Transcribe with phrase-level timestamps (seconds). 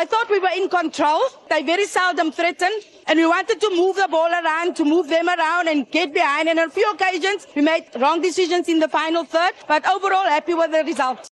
[0.00, 1.20] I thought we were in control.
[1.50, 2.84] They very seldom threatened.
[3.06, 6.48] And we wanted to move the ball around, to move them around and get behind.
[6.48, 9.52] And on a few occasions, we made wrong decisions in the final third.
[9.68, 11.28] But overall, happy with the result.